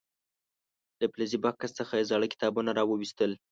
له 0.99 1.05
فلزي 1.13 1.37
بکس 1.43 1.71
څخه 1.79 1.93
یې 1.99 2.07
زاړه 2.09 2.27
کتابونه 2.33 2.71
راو 2.77 2.93
ویستل. 2.97 3.31